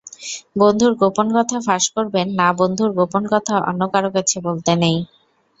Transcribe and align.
বন্ধুর 0.55 0.93
গোপন 1.01 1.27
কথা 1.37 1.57
ফাঁস 1.67 1.85
করবেন 1.95 2.27
নাবন্ধুর 2.39 2.91
গোপন 2.97 3.23
কথা 3.33 3.55
অন্য 3.69 3.81
কারও 3.93 4.09
কাছে 4.15 4.37
বলতে 4.47 4.71
নেই। 4.81 4.97